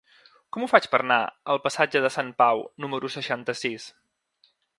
Com 0.55 0.63
ho 0.63 0.69
faig 0.71 0.87
per 0.93 0.99
anar 1.03 1.17
al 1.55 1.61
passatge 1.67 2.01
de 2.07 2.11
Sant 2.17 2.33
Pau 2.43 2.65
número 2.87 3.13
seixanta-sis? 3.19 3.87